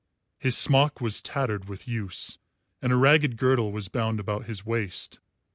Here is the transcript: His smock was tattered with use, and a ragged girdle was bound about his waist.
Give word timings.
His 0.39 0.57
smock 0.57 0.99
was 0.99 1.21
tattered 1.21 1.69
with 1.69 1.87
use, 1.87 2.39
and 2.81 2.91
a 2.91 2.95
ragged 2.95 3.37
girdle 3.37 3.71
was 3.71 3.87
bound 3.87 4.19
about 4.19 4.47
his 4.47 4.65
waist. 4.65 5.19